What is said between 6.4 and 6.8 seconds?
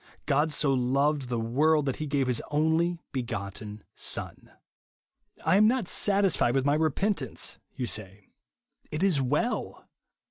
with my